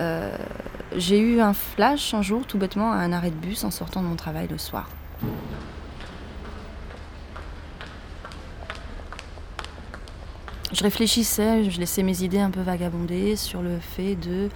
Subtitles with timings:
[0.00, 0.30] Euh,
[0.96, 4.02] j'ai eu un flash un jour, tout bêtement, à un arrêt de bus en sortant
[4.02, 4.88] de mon travail le soir.
[10.72, 14.48] Je réfléchissais, je laissais mes idées un peu vagabonder sur le fait de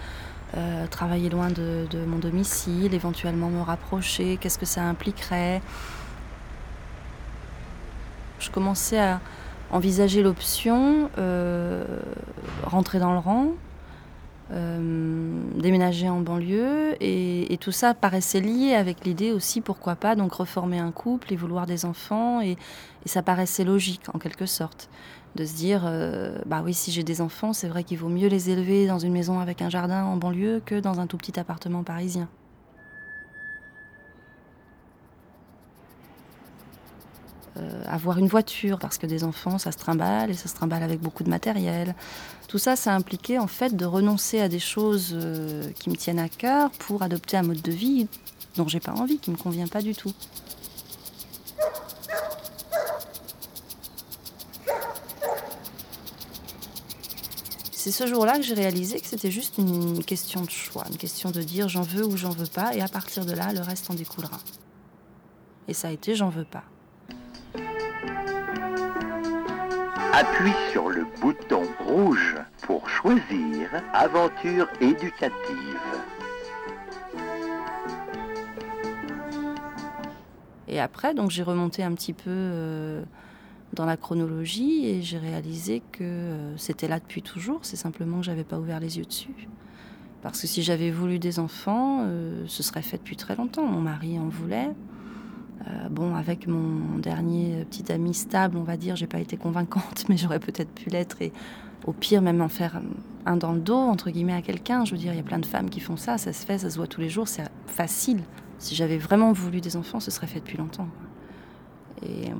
[0.57, 5.61] euh, travailler loin de, mon domicile, éventuellement me rapprocher, qu'est-ce que ça impliquerait.
[8.39, 9.21] Je commençais à
[9.73, 11.85] envisager l'option euh,
[12.63, 13.49] rentrer dans le rang,
[14.51, 20.79] déménager en banlieue, et, tout ça paraissait lié avec l'idée aussi, pourquoi pas, donc reformer
[20.79, 22.57] un couple et vouloir des enfants, et
[23.07, 24.89] ça paraissait logique en quelque sorte
[25.35, 28.29] de se dire, euh, bah oui, si j'ai des enfants, c'est vrai qu'il vaut mieux
[28.29, 31.39] les élever dans une maison avec un jardin en banlieue que dans un tout petit
[31.39, 32.29] appartement parisien.
[37.87, 41.01] Avoir une voiture, parce que des enfants, ça se trimballe et ça se trimballe avec
[41.01, 41.95] beaucoup de matériel.
[42.49, 46.19] Tout ça, ça impliquait en fait de renoncer à des choses euh, qui me tiennent
[46.19, 48.09] à cœur pour adopter un mode de vie
[48.57, 50.13] dont j'ai pas envie, qui me convient pas du tout.
[57.85, 61.31] c'est ce jour-là que j'ai réalisé que c'était juste une question de choix, une question
[61.31, 63.91] de dire j'en veux ou j'en veux pas, et à partir de là, le reste
[63.91, 64.41] en découlera.
[65.69, 66.65] Et ça a été j'en veux pas.
[70.17, 75.33] Appuie sur le bouton rouge pour choisir aventure éducative.
[80.69, 83.03] Et après, donc j'ai remonté un petit peu euh,
[83.73, 88.27] dans la chronologie et j'ai réalisé que euh, c'était là depuis toujours, c'est simplement que
[88.27, 89.49] j'avais pas ouvert les yeux dessus.
[90.23, 93.67] Parce que si j'avais voulu des enfants, euh, ce serait fait depuis très longtemps.
[93.67, 94.71] Mon mari en voulait.
[95.67, 100.05] Euh, bon, avec mon dernier petit ami stable, on va dire, j'ai pas été convaincante,
[100.09, 101.33] mais j'aurais peut-être pu l'être et
[101.87, 102.81] au pire même en faire
[103.27, 104.85] un dans le dos, entre guillemets, à quelqu'un.
[104.85, 106.59] Je veux dire, il y a plein de femmes qui font ça, ça se fait,
[106.59, 108.23] ça se voit tous les jours, c'est facile.
[108.59, 110.89] Si j'avais vraiment voulu des enfants, ce serait fait depuis longtemps.
[112.03, 112.31] Et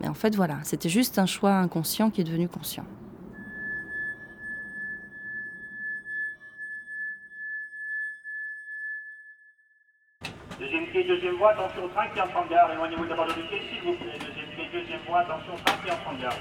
[0.00, 2.84] mais en fait, voilà, c'était juste un choix inconscient qui est devenu conscient.
[11.38, 12.70] Voie, attention au train qui entre en gare.
[12.72, 14.18] Éloignez-vous d'abord de pied, s'il vous plaît.
[14.18, 16.38] Deuxième pied, deuxième voie, attention au train qui entre en gare.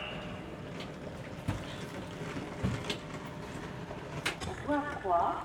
[4.65, 5.43] Voie 3,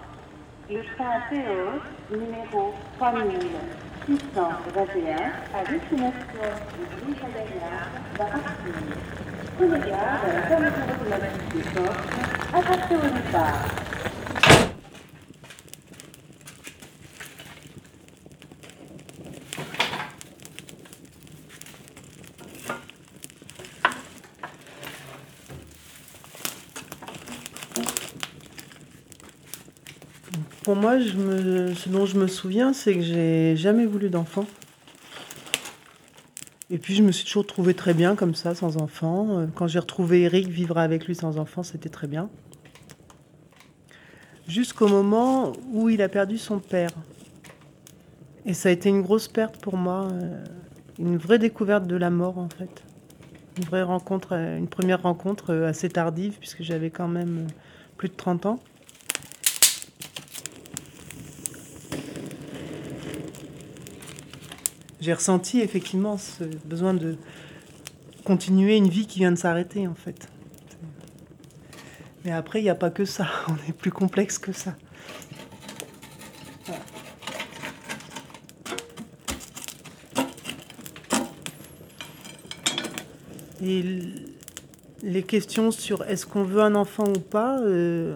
[0.70, 3.38] le train PE numéro 3000.
[4.04, 5.14] 621
[5.54, 6.42] à destination
[6.74, 7.16] du Louis
[8.18, 8.42] va partir.
[9.56, 12.08] Prenez garde à la fermeture automatique des portes.
[12.52, 13.81] Attention au départ.
[30.82, 34.46] Moi, ce dont je me souviens, c'est que j'ai jamais voulu d'enfant.
[36.70, 39.38] Et puis je me suis toujours trouvée très bien comme ça, sans enfant.
[39.38, 42.28] Euh, quand j'ai retrouvé Eric, vivre avec lui sans enfant, c'était très bien.
[44.48, 46.90] Jusqu'au moment où il a perdu son père.
[48.44, 50.44] Et ça a été une grosse perte pour moi, euh,
[50.98, 52.82] une vraie découverte de la mort en fait.
[53.56, 57.46] Une vraie rencontre, euh, une première rencontre assez tardive puisque j'avais quand même
[57.98, 58.58] plus de 30 ans.
[65.02, 67.16] J'ai ressenti effectivement ce besoin de
[68.24, 70.28] continuer une vie qui vient de s'arrêter en fait.
[72.24, 74.76] Mais après, il n'y a pas que ça, on est plus complexe que ça.
[83.60, 83.82] Et
[85.02, 88.14] les questions sur est-ce qu'on veut un enfant ou pas euh,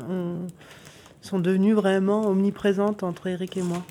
[1.21, 3.85] sont devenues vraiment omniprésentes entre Eric et moi.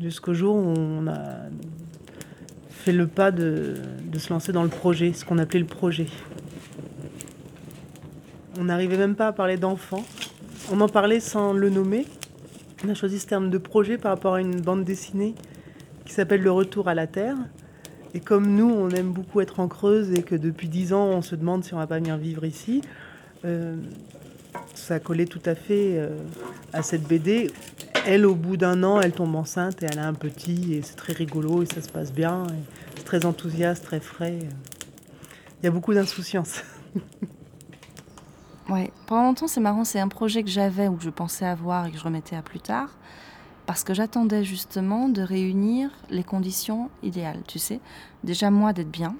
[0.00, 1.20] Jusqu'au jour où on a
[2.70, 3.74] fait le pas de,
[4.16, 6.06] se lancer dans le projet, ce qu'on appelait le projet.
[8.58, 10.04] On n'arrivait même pas à parler d'enfants.
[10.72, 12.06] On en parlait sans le nommer.
[12.84, 15.34] On a choisi ce terme de projet par rapport à une bande dessinée
[16.04, 17.36] qui s'appelle Le Retour à la Terre.
[18.14, 21.22] Et comme nous, on aime beaucoup être en Creuse et que depuis dix ans, on
[21.22, 22.80] se demande si on va pas venir vivre ici,
[23.44, 23.76] euh,
[24.74, 26.16] ça collait tout à fait euh,
[26.72, 27.50] à cette BD
[28.08, 30.96] elle, au bout d'un an, elle tombe enceinte et elle a un petit et c'est
[30.96, 32.46] très rigolo et ça se passe bien.
[32.96, 34.38] C'est très enthousiaste, très frais.
[35.60, 36.62] Il y a beaucoup d'insouciance.
[38.70, 41.84] ouais, pendant longtemps, c'est marrant, c'est un projet que j'avais ou que je pensais avoir
[41.84, 42.88] et que je remettais à plus tard
[43.66, 47.78] parce que j'attendais justement de réunir les conditions idéales, tu sais.
[48.24, 49.14] Déjà, moi, d'être bien,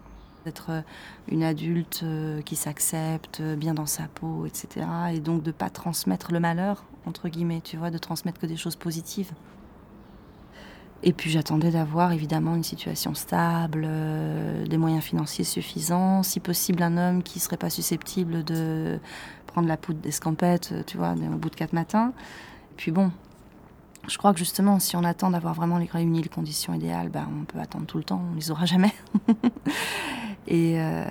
[0.46, 0.80] d'être euh,
[1.30, 4.86] une adulte euh, qui s'accepte, euh, bien dans sa peau, etc.
[5.12, 8.56] Et donc de pas transmettre le malheur, entre guillemets, tu vois, de transmettre que des
[8.56, 9.32] choses positives.
[11.04, 16.82] Et puis j'attendais d'avoir évidemment une situation stable, euh, des moyens financiers suffisants, si possible
[16.82, 18.98] un homme qui serait pas susceptible de
[19.46, 22.12] prendre la poudre d'escampette, tu vois, au bout de quatre matins.
[22.72, 23.12] Et puis bon,
[24.08, 27.28] je crois que justement, si on attend d'avoir vraiment les- réuni les conditions idéales, ben,
[27.40, 28.92] on peut attendre tout le temps, on les aura jamais.
[30.48, 31.04] et, euh,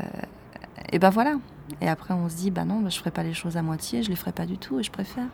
[0.91, 1.35] et ben voilà.
[1.81, 4.03] Et après, on se dit, bah non, ben, je ferai pas les choses à moitié,
[4.03, 5.27] je les ferai pas du tout, et je préfère.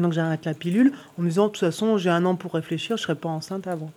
[0.00, 2.96] Donc j'arrête la pilule en me disant de toute façon j'ai un an pour réfléchir,
[2.96, 3.90] je serai pas enceinte avant.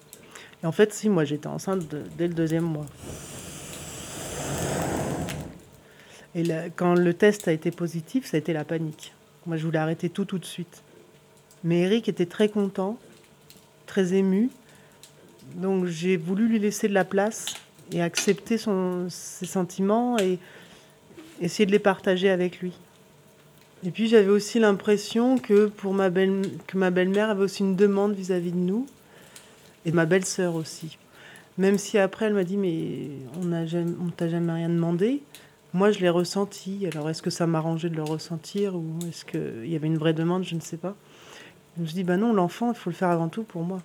[0.61, 1.83] Et en fait si moi j'étais enceinte
[2.17, 2.85] dès le deuxième mois.
[6.35, 6.43] Et
[6.75, 9.13] quand le test a été positif, ça a été la panique.
[9.45, 10.83] Moi je voulais arrêter tout tout de suite.
[11.63, 12.97] Mais Eric était très content,
[13.85, 14.49] très ému.
[15.55, 17.45] Donc j'ai voulu lui laisser de la place
[17.91, 20.39] et accepter son, ses sentiments et
[21.43, 22.73] essayer de les partager avec lui.
[23.85, 27.75] Et puis j'avais aussi l'impression que pour ma belle que ma belle-mère avait aussi une
[27.75, 28.87] demande vis-à-vis de nous
[29.85, 30.97] et ma belle-sœur aussi.
[31.57, 33.09] Même si après elle m'a dit mais
[33.41, 35.21] on n'a jamais on t'a jamais rien demandé.
[35.73, 36.87] Moi je l'ai ressenti.
[36.93, 40.13] Alors est-ce que ça m'arrangeait de le ressentir ou est-ce qu'il y avait une vraie
[40.13, 40.95] demande, je ne sais pas.
[41.75, 43.81] Je me suis bah non, l'enfant, il faut le faire avant tout pour moi.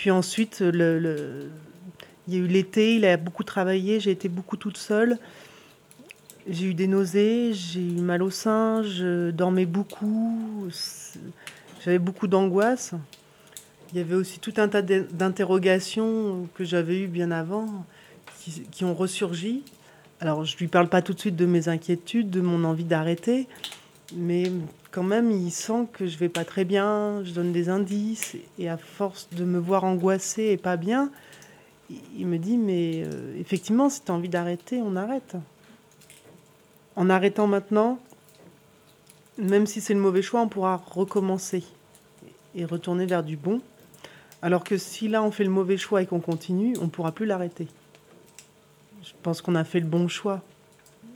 [0.00, 1.50] Puis ensuite, le,
[2.26, 5.18] il y a eu l'été, il a beaucoup travaillé, j'ai été beaucoup toute seule.
[6.48, 10.66] J'ai eu des nausées, j'ai eu mal au sein, je dormais beaucoup,
[11.84, 12.94] j'avais beaucoup d'angoisse.
[13.92, 17.84] Il y avait aussi tout un tas d'in- d'interrogations que j'avais eues bien avant
[18.40, 19.64] qui, qui ont ressurgi.
[20.18, 23.48] Alors, je lui parle pas tout de suite de mes inquiétudes, de mon envie d'arrêter,
[24.14, 24.50] mais
[24.90, 28.68] quand même, il sent que je vais pas très bien, je donne des indices, et
[28.68, 31.10] à force de me voir angoissée et pas bien,
[32.16, 35.36] il- me dit, mais euh, effectivement, si tu as envie d'arrêter, on arrête.
[36.96, 37.98] En arrêtant maintenant,
[39.38, 41.64] même si c'est le mauvais choix, on pourra recommencer
[42.54, 43.60] et retourner vers du bon.
[44.42, 47.12] Alors que si là, on fait le mauvais choix et qu'on continue, on ne pourra
[47.12, 47.68] plus l'arrêter.
[49.02, 50.42] Je pense qu'on a fait le bon choix.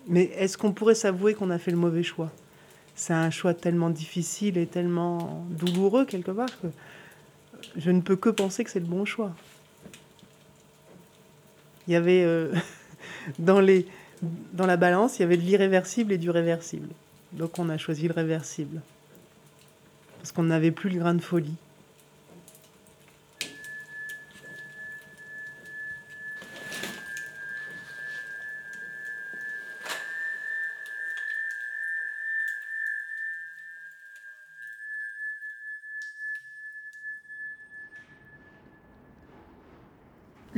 [0.06, 2.30] Mais est-ce qu'on pourrait s'avouer qu'on a fait le mauvais choix?
[2.94, 6.68] C'est un choix tellement difficile et tellement douloureux quelque part que
[7.76, 9.34] je ne peux que penser que c'est le bon choix.
[11.86, 12.52] Il y avait euh,
[13.38, 13.86] dans, les,
[14.52, 16.88] dans la balance, il y avait de l'irréversible et du réversible.
[17.32, 18.80] Donc on a choisi le réversible.
[20.18, 21.56] Parce qu'on n'avait plus le grain de folie.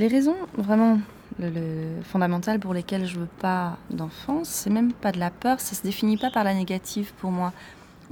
[0.07, 1.01] Les raisons vraiment
[1.41, 5.59] le, le- fondamentales pour lesquelles je veux pas d'enfant, c'est même pas de la peur,
[5.59, 7.53] ça se définit pas par la négative pour moi.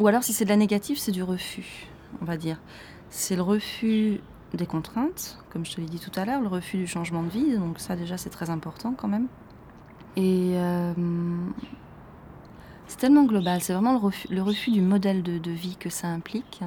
[0.01, 1.87] Ou alors si c'est de la négative, c'est du refus,
[2.21, 2.59] on va dire.
[3.11, 4.19] C'est le refus
[4.55, 7.29] des contraintes, comme je te l'ai dit tout à l'heure, le refus du changement de
[7.29, 9.29] vie, donc ça déjà c'est très important quand même.
[10.17, 10.93] Et euh,
[12.89, 16.65] c'est tellement global, c'est vraiment le refus, du modèle de vie que ça implique.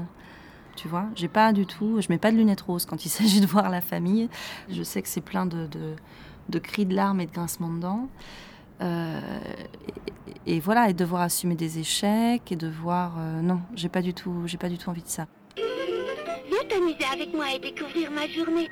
[0.78, 3.42] Tu vois, j'ai pas du tout, je mets pas de lunettes roses quand il s'agit
[3.42, 4.30] de voir la famille.
[4.70, 5.96] Je sais que c'est plein de, de,
[6.50, 8.08] de cris de larmes et de grincements de dents.
[8.82, 9.20] Euh,
[10.46, 13.16] et, et voilà, et devoir assumer des échecs et devoir.
[13.18, 15.26] euh, non, j'ai pas du tout, j'ai pas du tout envie de ça.
[15.56, 18.70] Viens t'amuser avec moi et découvrir ma journée.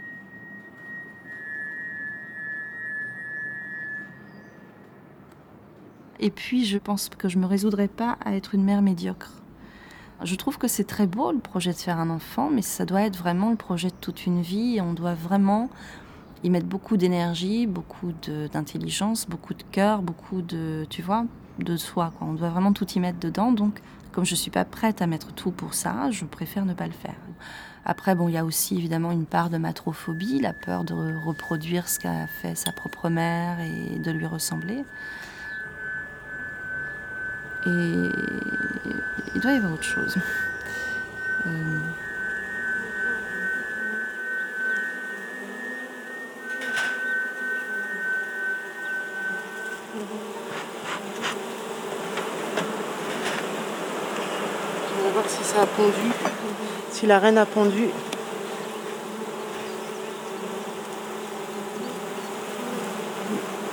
[6.19, 9.41] Et puis, je pense que je me résoudrai pas à être une mère médiocre.
[10.25, 13.01] Je trouve que c'est très beau le projet de faire un enfant, mais ça doit
[13.01, 14.79] être vraiment le projet de toute une vie.
[14.81, 15.69] On doit vraiment
[16.43, 18.11] y mettre beaucoup d'énergie, beaucoup
[18.51, 21.25] d'intelligence, beaucoup de cœur, beaucoup de, tu vois,
[21.59, 22.11] de soi.
[22.17, 22.27] Quoi.
[22.27, 23.51] On doit vraiment tout y mettre dedans.
[23.51, 23.81] Donc,
[24.13, 26.93] comme je suis pas prête à mettre tout pour ça, je préfère ne pas le
[26.93, 27.15] faire.
[27.85, 31.87] Après, bon, il y a aussi évidemment une part de matrophobie, la peur de reproduire
[31.87, 34.83] ce qu'a fait sa propre mère et de lui ressembler.
[39.33, 40.15] Il doit y avoir autre chose.
[41.47, 41.49] Euh,
[54.97, 56.11] On va voir si ça a pondu.
[56.91, 57.89] si la reine a pendu.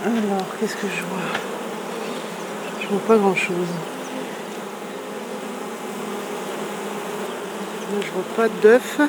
[0.04, 1.38] Alors, qu'est-ce que je vois?
[2.80, 3.68] Je vois pas grand-chose.
[8.00, 9.00] Je vois pas d'œufs.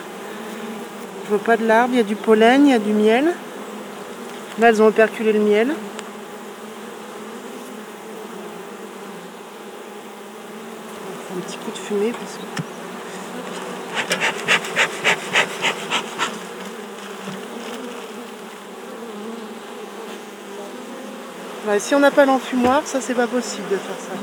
[1.24, 1.94] Je vois pas de l'arbre.
[1.94, 3.34] Il y a du pollen, il y a du miel.
[4.60, 5.74] Là, elles ont operculé le miel.
[11.36, 12.64] Un petit coup de fumée parce que...
[21.80, 24.14] Si on n'a pas l'enfumoir, ça c'est pas possible de faire ça.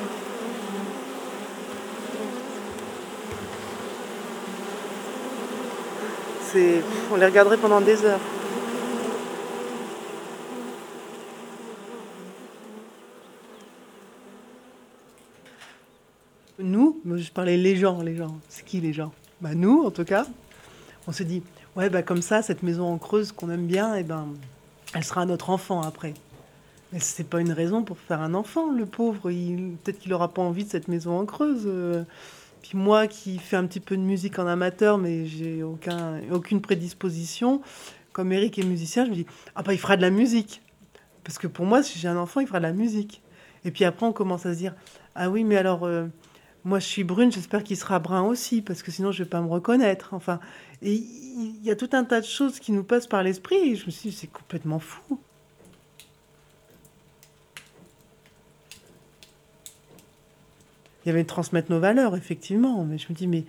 [6.55, 8.21] On les regarderait pendant des heures.
[16.59, 18.37] Nous, je parlais les gens, les gens.
[18.49, 19.13] C'est qui les gens?
[19.41, 20.27] Bah nous, en tout cas,
[21.07, 21.43] on se dit,
[21.77, 24.27] ouais, bah comme ça, cette maison en creuse qu'on aime bien, et ben,
[24.95, 26.13] elle sera notre enfant après.
[26.93, 29.31] Mais c'est pas une raison pour faire un enfant, le pauvre.
[29.31, 31.67] Il- Peut-être qu'il aura pas envie de cette maison en creuse.
[32.63, 36.61] Puis moi qui fais un petit peu de musique en amateur, mais j'ai aucun, aucune
[36.61, 37.63] prédisposition,
[38.13, 40.63] comme Eric est musicien, je me dis, ah bah il fera de la musique.
[41.25, 43.23] Parce que pour moi, si j'ai un enfant, il fera de la musique.
[43.65, 44.75] Et puis après, on commence à se dire,
[45.15, 46.07] ah oui, mais alors, euh,
[46.65, 49.41] moi je suis brune, j'espère qu'il sera brun aussi, parce que sinon je vais pas
[49.41, 50.13] me reconnaître.
[50.13, 50.41] Enfin,
[50.83, 53.87] il y a tout un tas de choses qui nous passent par l'esprit, et je
[53.87, 55.19] me suis dit, c'est complètement fou.
[61.05, 62.85] Il y avait de transmettre nos valeurs, effectivement.
[62.85, 63.45] Mais je me dis, mais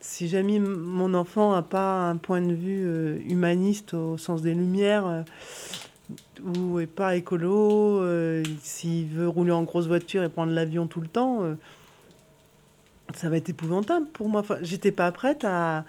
[0.00, 4.54] si jamais mon enfant n'a pas un point de vue euh, humaniste au sens des
[4.54, 5.22] Lumières, euh,
[6.44, 11.00] ou est pas écolo, euh, s'il veut rouler en grosse voiture et prendre l'avion tout
[11.00, 11.56] le temps,
[13.14, 14.42] ça va être épouvantable pour moi.
[14.62, 15.84] J'étais pas prête à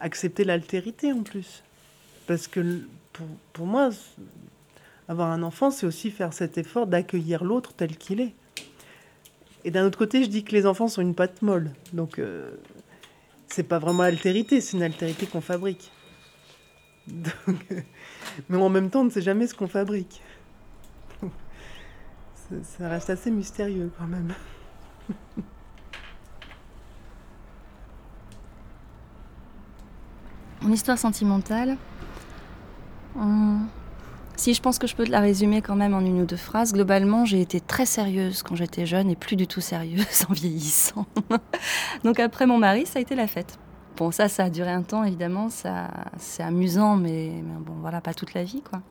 [0.00, 1.62] accepter l'altérité en plus.
[2.26, 2.80] Parce que
[3.12, 3.90] pour, pour moi,
[5.08, 8.34] avoir un enfant, c'est aussi faire cet effort d'accueillir l'autre tel qu'il est.
[9.64, 11.70] Et d'un autre côté, je dis que les enfants sont une pâte molle.
[11.94, 12.50] Donc, euh,
[13.46, 15.90] c'est pas vraiment l'altérité, c'est une altérité qu'on fabrique.
[18.48, 20.22] Mais en même temps, on ne sait jamais ce qu'on fabrique.
[22.62, 24.34] ça, reste assez mystérieux quand même.
[30.62, 31.76] Mon histoire sentimentale,
[33.16, 33.68] hum,
[34.36, 36.36] si je pense que je peux te la résumer quand même en une ou deux
[36.36, 40.32] phrases, globalement j'ai été très sérieuse quand j'étais jeune et plus du tout sérieuse en
[40.32, 41.06] vieillissant.
[42.04, 43.58] Donc après mon mari, ça a été la fête.
[43.96, 45.88] Bon ça, ça a duré un temps évidemment, ça
[46.18, 48.82] c'est amusant, mais, bon voilà, pas toute la vie quoi.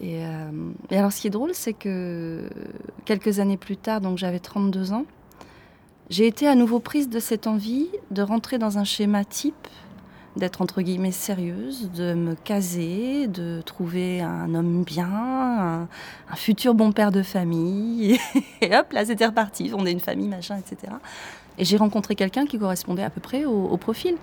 [0.00, 0.50] Et, euh,
[0.90, 2.50] et alors ce qui est drôle, c'est que
[3.04, 5.06] quelques années plus tard, donc j'avais 32 ans,
[6.10, 9.68] j'ai été à nouveau prise de cette envie de rentrer dans un schéma type
[10.36, 15.88] d'être entre guillemets sérieuse, de me caser, de trouver un homme bien, un,
[16.30, 18.18] un futur bon père de famille.
[18.60, 20.92] Et hop, là c'était reparti, on est une famille, machin, etc.
[21.58, 24.16] Et j'ai rencontré quelqu'un qui correspondait à peu près au, au profil.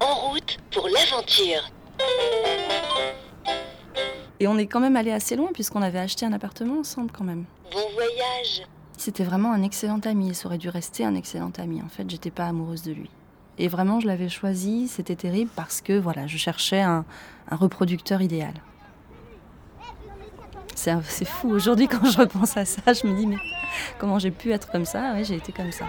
[0.00, 1.70] En route pour l'aventure.
[4.40, 7.24] Et on est quand même allé assez loin puisqu'on avait acheté un appartement ensemble quand
[7.24, 7.44] même.
[7.70, 8.66] Bon voyage.
[8.96, 11.80] C'était vraiment un excellent ami ça aurait dû rester un excellent ami.
[11.82, 13.10] En fait, j'étais pas amoureuse de lui.
[13.60, 17.04] Et vraiment, je l'avais choisi, c'était terrible parce que voilà, je cherchais un,
[17.50, 18.54] reproducteur idéal.
[20.74, 21.50] C'est fou.
[21.50, 23.36] Aujourd'hui, quand je repense à ça, je me dis, mais
[23.98, 25.12] comment j'ai pu être comme ça?
[25.12, 25.84] Ouais, j'ai été comme ça.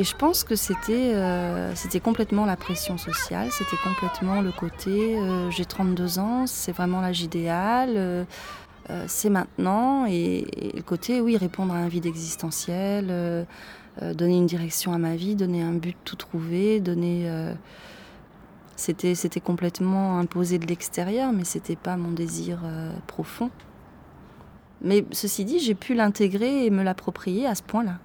[0.00, 5.18] Et je pense que c'était euh, c'était complètement la pression sociale, c'était complètement le côté
[5.18, 8.24] euh, j'ai 32 ans, c'est vraiment l'âge idéal, euh,
[9.06, 13.46] c'est maintenant, et, le côté oui, répondre à un vide existentiel,
[14.00, 17.30] donner une direction à ma vie, donner un but tout trouvé, donner.
[18.76, 22.60] C'était, complètement imposé de l'extérieur, mais c'était pas mon désir
[23.06, 23.50] profond.
[24.80, 27.98] Mais ceci dit, j'ai pu l'intégrer et me l'approprier à ce point-là.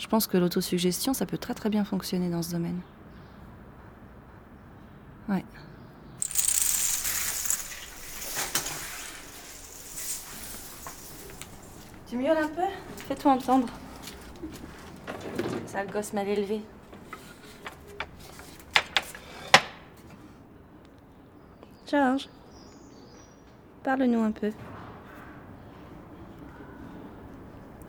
[0.00, 2.80] Je pense que l'autosuggestion, ça peut très très bien fonctionner dans ce domaine.
[5.28, 5.44] Ouais.
[12.08, 12.62] Tu miaules un peu?
[13.08, 13.68] Fais-toi entendre.
[15.66, 16.62] Ça, le gosse mal élevé.
[21.86, 22.30] Georges,
[23.84, 24.50] parle-nous un peu.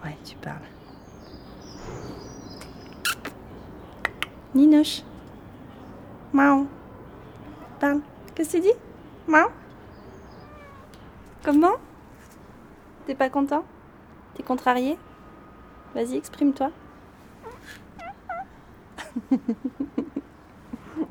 [0.03, 0.59] Ouais, tu parles.
[4.53, 5.03] Ninoche.
[6.33, 6.67] Miaou.
[7.79, 8.01] Parle.
[8.35, 8.73] Qu'est-ce que tu dis?
[9.27, 9.49] Miaou.
[11.43, 11.75] Comment?
[13.05, 13.63] T'es pas content?
[14.35, 14.97] T'es contrarié?
[15.95, 16.71] Vas-y, exprime-toi.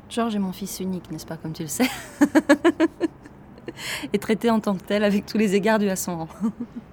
[0.09, 1.89] Georges est mon fils unique, n'est-ce pas, comme tu le sais?
[4.13, 6.27] Et traité en tant que tel avec tous les égards dus à son rang.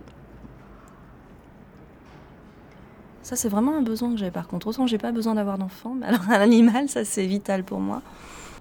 [3.29, 4.69] Ça, c'est vraiment un besoin que j'ai par contre.
[4.69, 8.01] Autant j'ai pas besoin d'avoir d'enfant, mais alors un animal, ça c'est vital pour moi.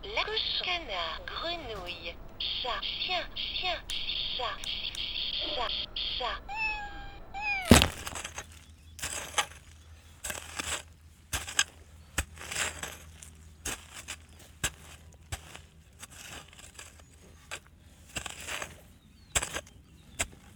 [0.04, 0.24] La
[0.62, 3.78] canard, grenouille, chat, chien, chien,
[4.36, 4.58] chat,
[5.56, 6.42] chat, chat.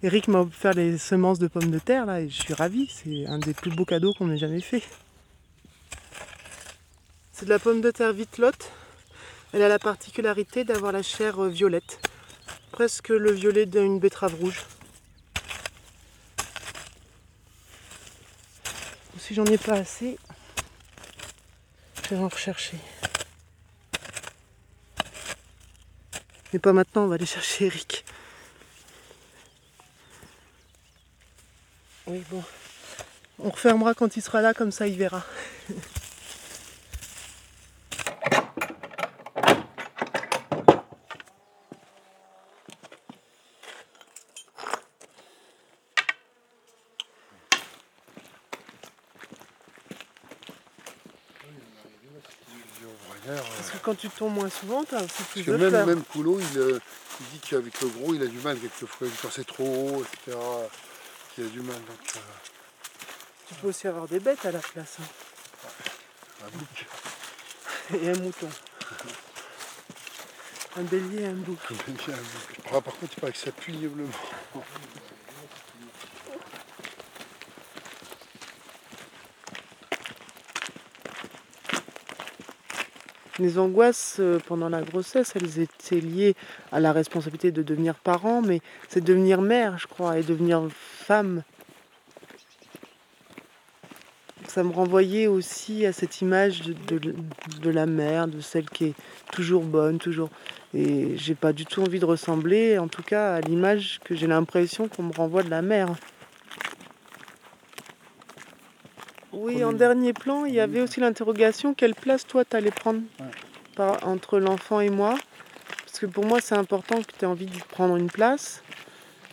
[0.04, 2.88] Eric m'a offert les semences de pommes de terre là et je suis ravi.
[2.88, 4.82] C'est un des plus beaux cadeaux qu'on ait jamais fait.
[7.32, 8.72] C'est de la pomme de terre vitelotte.
[9.54, 12.00] Elle a la particularité d'avoir la chair euh, violette,
[12.72, 14.64] presque le violet d'une betterave rouge.
[19.20, 20.18] Si j'en ai pas assez,
[22.04, 22.78] je vais en rechercher.
[26.54, 28.04] Mais pas maintenant, on va aller chercher Eric.
[32.12, 32.44] Oui, bon.
[33.40, 35.24] On refermera quand il sera là, comme ça il verra.
[53.56, 55.70] Parce que quand tu tombes moins souvent, tu as aussi plus Parce que de même,
[55.70, 55.88] fleurs.
[55.88, 56.80] même Coulot, il, euh,
[57.22, 60.38] il dit qu'avec le gros, il a du mal quelquefois, quand c'est trop haut, etc.
[61.38, 61.76] Il a du mal.
[61.76, 62.20] Donc, euh,
[63.48, 64.98] Tu peux aussi avoir des bêtes à la place.
[65.02, 65.06] hein.
[66.46, 66.86] un bouc,
[68.02, 68.50] Et un mouton.
[70.78, 71.58] Un bélier et un bouc.
[71.70, 72.58] un bouc, un bouc.
[72.74, 74.06] Ah, par contre, il paraît que ça pue ignoble.
[83.40, 86.36] Les angoisses euh, pendant la grossesse, elles étaient liées
[86.72, 90.62] à la responsabilité de devenir parent, mais c'est devenir mère, je crois, et devenir
[91.12, 91.44] femme.
[94.48, 97.16] Ça me renvoyait aussi à cette image de, de-
[97.62, 98.94] de la mère, de celle qui est
[99.34, 100.30] toujours bonne, toujours.
[100.74, 104.28] Et j'ai pas du tout envie de ressembler, en tout cas, à l'image que j'ai
[104.28, 105.90] l'impression qu'on me renvoie de la mère.
[109.34, 113.02] Oui, en dernier plan, il y avait aussi l'interrogation quelle place toi t'allais prendre
[113.76, 115.16] par- entre l'enfant et moi?
[115.86, 118.64] Parce que pour moi, c'est important que tu aies envie de prendre une place.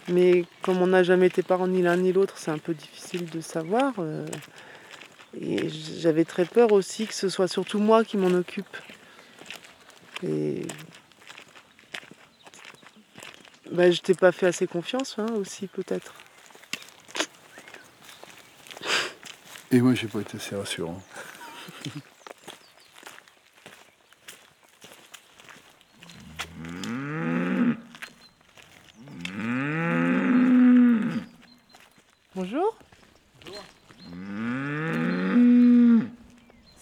[0.08, 3.28] Mais comme on n'a jamais été parents ni l'un ni l'autre, c'est un peu difficile
[3.28, 3.94] de savoir.
[3.98, 4.26] euh,
[5.38, 8.76] et j'avais très peur aussi que ce soit surtout moi qui m'en occupe.
[10.22, 10.62] Et.
[13.70, 16.14] Bah, je t'ai pas fait assez confiance hein, aussi, peut-être.
[19.70, 21.02] Et moi, j'ai pas été assez rassurant.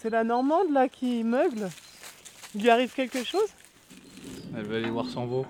[0.07, 1.67] C'est la Normande là qui meugle.
[2.55, 3.49] Il lui arrive quelque chose?
[4.55, 5.45] Elle va aller voir son veau.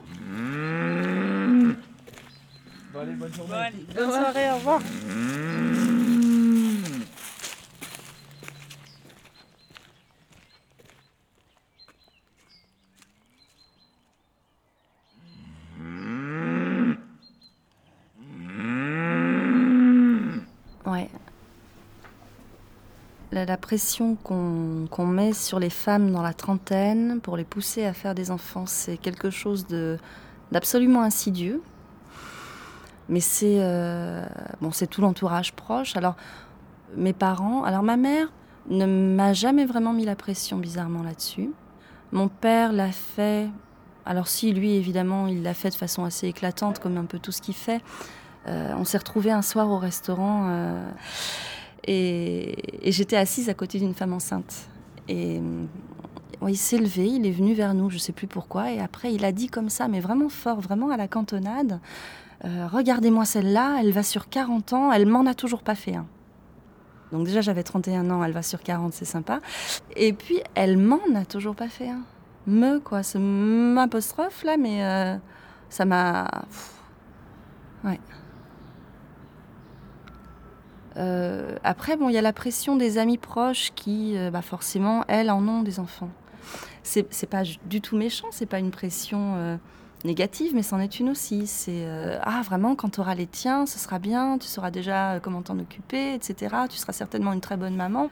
[2.92, 3.30] Bonne
[3.94, 4.82] soirée, au revoir.
[23.48, 28.14] La, pression qu'on met sur les femmes dans la trentaine pour les pousser à faire
[28.14, 29.66] des enfants, c'est quelque chose
[30.52, 31.62] d'absolument insidieux.
[33.10, 34.26] Mais c'est euh,
[34.62, 35.96] bon, tout l'entourage proche.
[35.96, 36.16] Alors,
[36.96, 38.32] mes parents, alors ma mère
[38.70, 41.52] ne m'a jamais vraiment mis la pression bizarrement là-dessus.
[42.12, 43.50] Mon père l'a fait.
[44.06, 47.32] Alors si lui, évidemment, il l'a fait de façon assez éclatante, comme un peu tout
[47.32, 47.82] ce qu'il fait.
[48.48, 50.90] Euh, on s'est retrouvés un soir au restaurant euh,
[51.88, 52.56] et,
[52.92, 54.68] j'étais assise à côté d'une femme enceinte.
[55.08, 55.40] Et
[56.42, 59.14] ouais, il s'est levé, il est venu vers nous, je sais plus pourquoi, et après
[59.14, 61.80] il a dit comme ça, mais vraiment fort, vraiment à la cantonade,
[62.46, 66.06] euh, regardez-moi celle-là, elle va sur 40 ans, elle m'en a toujours pas fait un.
[67.12, 69.40] Donc déjà j'avais 31 ans, elle va sur 40, c'est sympa.
[69.96, 72.02] Et puis elle m'en a toujours pas fait un.
[72.48, 75.18] Me quoi, ce m'apostrophe là, mais euh,
[75.70, 76.30] ça m'a...
[77.84, 78.00] Ouais.
[80.98, 85.04] Euh, après, bon, il y a la pression des amis proches qui, euh, bah, forcément,
[85.08, 86.10] elles en ont des enfants.
[86.84, 89.58] C'est pas du tout méchant, c'est pas une pression euh,
[90.06, 91.46] négative, mais c'en est une aussi.
[91.46, 91.86] C'est
[92.24, 95.60] ah vraiment quand tu auras les tiens, ce sera bien, tu sauras déjà comment t'en
[95.60, 96.56] occuper, etc.
[96.70, 98.10] Tu seras certainement une très bonne maman.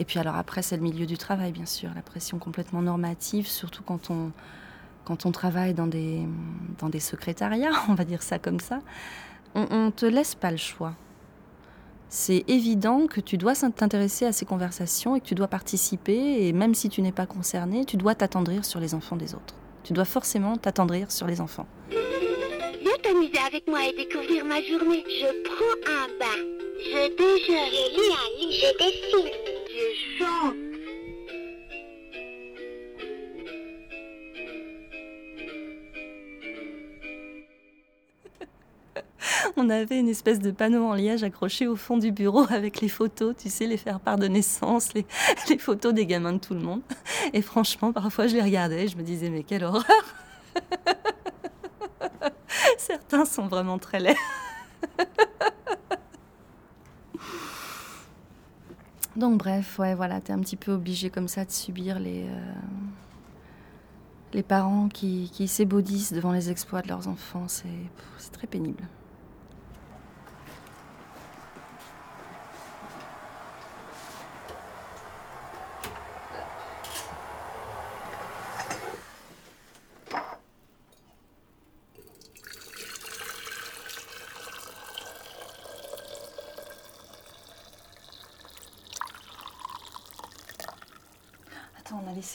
[0.00, 3.46] Et puis alors après, c'est le milieu du travail, bien sûr, la pression complètement normative,
[3.46, 4.32] surtout quand on
[5.04, 6.26] quand on travaille dans des
[6.80, 8.80] dans des secrétariats, on va dire ça comme ça.
[9.54, 10.94] On, on te laisse pas le choix
[12.08, 16.46] c'est évident que tu dois t'intéresser à ces conversations et que tu dois participer.
[16.46, 19.54] Et même si tu n'es pas concerné, tu dois t'attendrir sur les enfants des autres.
[19.82, 21.66] Tu dois forcément t'attendrir sur les enfants.
[39.58, 42.90] On avait une espèce de panneau en liège accroché au fond du bureau avec les
[42.90, 45.06] photos, tu sais, les faire part de naissance, les,
[45.58, 46.82] photos des gamins de tout le monde.
[47.32, 49.84] Et franchement, parfois, je les regardais et je me disais, mais quelle horreur
[52.78, 54.16] Certains sont vraiment très laids.
[59.16, 62.26] Donc bref, ouais, voilà, t'es un petit peu obligé comme ça de subir les,
[64.34, 67.46] euh, parents qui, qui s'ébaudissent devant les exploits de leurs enfants.
[67.48, 67.70] C'est
[68.32, 68.86] très pénible.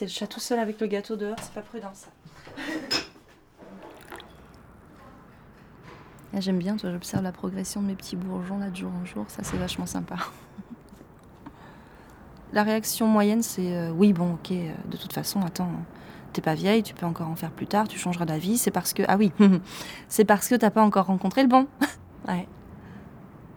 [0.01, 2.07] Laissé le chat tout seul avec le gâteau dehors, c'est pas prudent ça.
[6.33, 9.05] Là, J'aime bien, toi, j'observe la progression de mes petits bourgeons là de jour en
[9.05, 10.15] jour, ça c'est vachement sympa.
[12.51, 15.69] La réaction moyenne c'est euh, oui, bon, ok, euh, de toute façon, attends,
[16.33, 18.93] t'es pas vieille, tu peux encore en faire plus tard, tu changeras d'avis, c'est parce
[18.93, 19.03] que.
[19.07, 19.31] Ah oui,
[20.07, 21.67] c'est parce que t'as pas encore rencontré le bon.
[22.27, 22.47] ouais.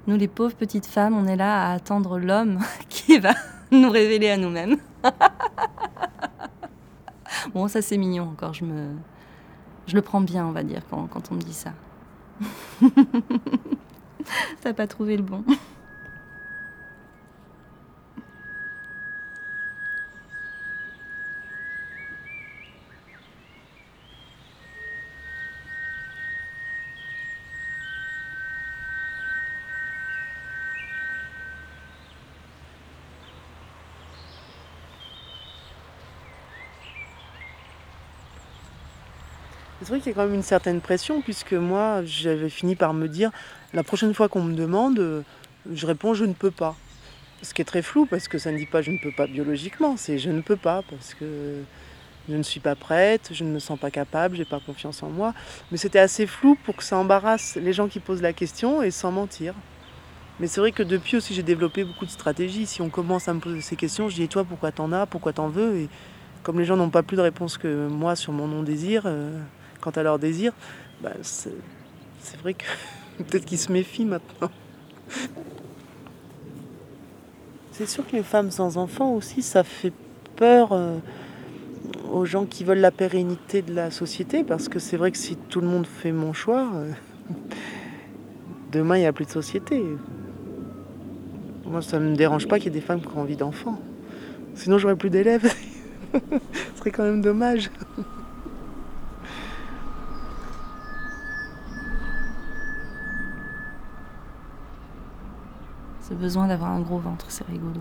[0.07, 2.59] Nous, les pauvres petites femmes, on est là à attendre l'homme
[2.90, 3.33] qui va
[3.70, 4.76] nous révéler à nous-mêmes.
[7.52, 8.90] Bon, ça c'est mignon encore, je me.
[9.87, 11.72] Je le prends bien, on va dire, quand, on me dit ça.
[14.62, 15.44] T'as pas trouvé le bon.
[39.94, 43.09] Vrai qu'il y a quand même une certaine pression, puisque moi, j'avais fini par me
[43.09, 43.30] dire,
[43.72, 45.22] la prochaine fois qu'on me demande, euh,
[45.72, 46.76] je réponds je ne peux pas.
[47.42, 49.26] Ce qui est très flou, parce que ça ne dit pas je ne peux pas
[49.26, 51.62] biologiquement, c'est je ne peux pas, parce que
[52.28, 55.11] je ne suis pas prête, je ne me sens pas capable, j'ai pas confiance en
[55.11, 55.35] moi.
[55.70, 58.90] Mais c'était assez flou pour que ça embarrasse les gens qui posent la question et
[58.90, 59.54] sans mentir.
[60.40, 62.66] Mais c'est vrai que depuis aussi, j'ai développé beaucoup de stratégies.
[62.66, 65.33] Si on commence à me poser ces questions, je dis toi, pourquoi t'en as, pourquoi
[65.33, 65.76] t'en veux?
[65.76, 65.88] Et
[66.42, 69.38] comme les gens n'ont pas plus de réponse que moi sur mon non-désir, euh,
[69.85, 70.53] quant à leur désir,
[71.03, 71.53] bah, c'est
[72.40, 72.64] vrai que
[73.18, 74.51] peut-être qu'ils se méfient maintenant.
[77.73, 79.92] C'est sûr que les femmes sans enfants aussi, ça fait
[80.37, 80.97] peur euh,
[82.11, 85.37] aux gens qui veulent la pérennité de la société, parce que c'est vrai que si
[85.37, 86.90] tout le monde fait mon choix, euh,
[88.73, 89.83] demain il n'y a plus de société.
[91.66, 93.81] Moi, ça ne me dérange pas qu'il y ait des femmes qui ont envie d'enfants.
[94.55, 95.53] Sinon, j'aurais plus d'élèves.
[96.14, 97.70] Ce serait quand même dommage.
[106.14, 107.81] Besoin d'avoir un gros ventre, c'est rigolo.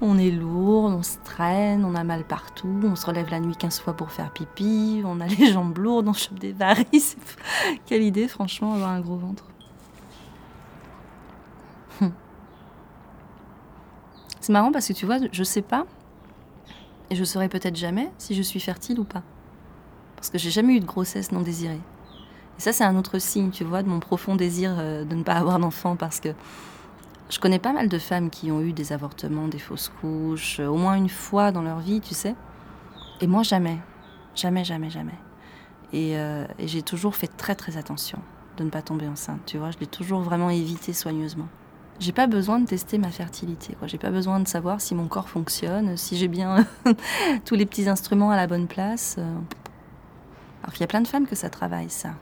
[0.00, 3.54] On est lourd, on se traîne, on a mal partout, on se relève la nuit
[3.56, 7.16] 15 fois pour faire pipi, on a les jambes lourdes, on chope des varices.
[7.86, 9.44] Quelle idée, franchement, avoir un gros ventre.
[12.00, 12.12] Hum.
[14.40, 15.84] C'est marrant parce que tu vois, je sais pas.
[17.10, 19.22] Et je saurai peut-être jamais si je suis fertile ou pas.
[20.16, 21.80] Parce que j'ai jamais eu de grossesse non désirée.
[22.56, 25.22] Et ça, c'est un autre signe, tu vois, de mon profond désir euh, de ne
[25.22, 25.96] pas avoir d'enfant.
[25.96, 26.28] Parce que
[27.30, 30.66] je connais pas mal de femmes qui ont eu des avortements, des fausses couches, euh,
[30.66, 32.34] au moins une fois dans leur vie, tu sais.
[33.20, 33.78] Et moi, jamais.
[34.34, 35.14] Jamais, jamais, jamais.
[35.92, 38.18] Et, euh, et j'ai toujours fait très, très attention
[38.56, 39.70] de ne pas tomber enceinte, tu vois.
[39.70, 41.48] Je l'ai toujours vraiment évité soigneusement.
[41.98, 43.86] J'ai pas besoin de tester ma fertilité, quoi.
[43.86, 46.66] J'ai pas besoin de savoir si mon corps fonctionne, si j'ai bien
[47.44, 49.16] tous les petits instruments à la bonne place.
[49.18, 49.36] euh.
[50.62, 52.14] Alors qu'il y a plein de femmes que ça travaille, ça.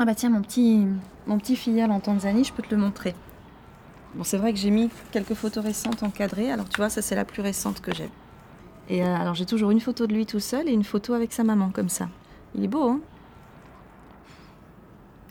[0.00, 0.86] Ah bah tiens, mon petit,
[1.26, 3.16] mon petit filleul en Tanzanie, je peux te le montrer.
[4.14, 6.52] Bon, c'est vrai que j'ai mis quelques photos récentes encadrées.
[6.52, 8.08] Alors tu vois, ça c'est la plus récente que j'ai.
[8.88, 11.32] Et euh, alors j'ai toujours une photo de lui tout seul et une photo avec
[11.32, 12.08] sa maman, comme ça.
[12.54, 13.00] Il est beau, hein?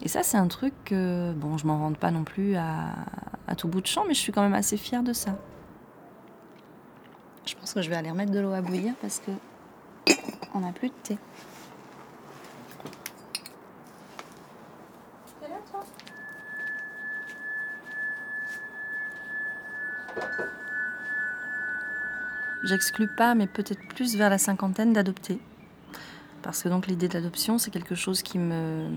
[0.03, 2.93] Et ça, c'est un truc que, bon, je m'en vante pas non plus à,
[3.47, 5.38] à tout bout de champ, mais je suis quand même assez fière de ça.
[7.45, 9.32] Je pense que je vais aller remettre de l'eau à bouillir parce que
[10.53, 11.17] on n'a plus de thé.
[22.63, 25.39] J'exclus pas, mais peut-être plus vers la cinquantaine, d'adopter.
[26.41, 28.88] Parce que donc l'idée d'adoption, c'est quelque chose qui me.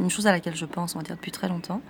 [0.00, 1.80] Une chose à laquelle je pense, on depuis très longtemps.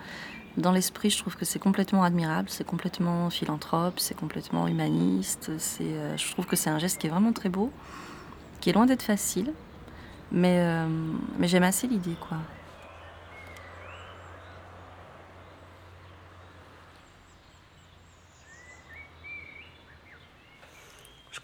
[0.56, 5.50] Dans l'esprit, je trouve que c'est complètement admirable, c'est complètement philanthrope, c'est complètement humaniste.
[5.80, 7.70] Euh, je trouve que c'est un geste qui est vraiment très beau,
[8.60, 9.52] qui est loin d'être facile.
[10.32, 10.88] Mais, euh,
[11.38, 12.38] mais j'aime assez l'idée, quoi.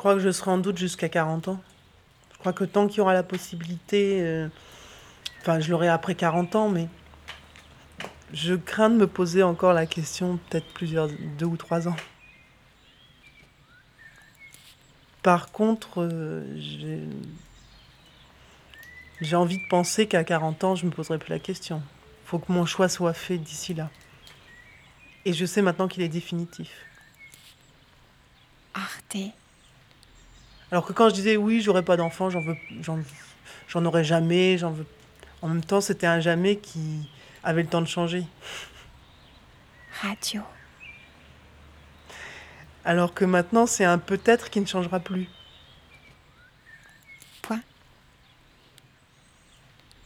[0.03, 1.61] Crois que je serai en doute jusqu'à 40 ans.
[2.33, 4.49] Je crois que tant qu'il y aura la possibilité, euh,
[5.41, 6.89] enfin je l'aurai après 40 ans, mais
[8.33, 11.95] je crains de me poser encore la question peut-être plusieurs, deux ou trois ans.
[15.23, 16.99] Par contre, euh, j'ai
[19.21, 21.81] j'ai envie de penser qu'à 40 ans, je me poserai plus la question.
[22.25, 23.89] Il faut que mon choix soit fait d'ici là.
[25.27, 26.73] Et je sais maintenant qu'il est définitif.
[28.75, 29.33] Arte.
[30.73, 32.99] Alors que quand je disais oui, j'aurais pas d'enfant, j'en veux, j'en,
[33.69, 34.87] j'en aurais jamais, j'en veux.
[35.43, 37.11] En même temps, c'était un jamais qui
[37.45, 38.25] avait le temps de changer.
[40.01, 40.41] Radio.
[42.87, 45.29] Alors que maintenant, c'est un peut-être qui ne changera plus.
[47.43, 47.61] Point.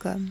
[0.01, 0.31] Comme.